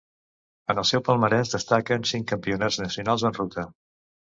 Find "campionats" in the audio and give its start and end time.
2.35-2.85